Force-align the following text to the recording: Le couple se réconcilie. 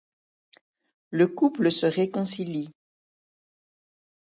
Le 1.11 1.27
couple 1.27 1.71
se 1.71 1.85
réconcilie. 1.85 2.71